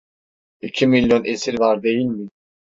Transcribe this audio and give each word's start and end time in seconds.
İki 0.61 0.87
milyon 0.87 1.25
esir 1.25 1.59
var 1.59 1.83
değil 1.83 2.05
mi? 2.05 2.29